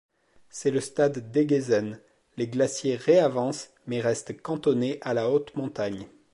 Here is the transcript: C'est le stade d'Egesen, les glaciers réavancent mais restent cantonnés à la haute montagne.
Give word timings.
C'est 0.49 0.71
le 0.71 0.81
stade 0.81 1.29
d'Egesen, 1.29 1.99
les 2.35 2.47
glaciers 2.47 2.95
réavancent 2.95 3.69
mais 3.85 4.01
restent 4.01 4.41
cantonnés 4.41 4.97
à 5.01 5.13
la 5.13 5.29
haute 5.29 5.53
montagne. 5.55 6.07